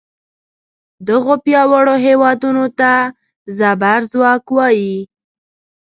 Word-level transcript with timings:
دغو 1.07 1.33
پیاوړو 1.45 1.95
هیوادونو 2.05 2.65
ته 2.79 2.91
زبر 3.59 3.99
ځواک 4.11 4.43
وایي. 4.55 4.97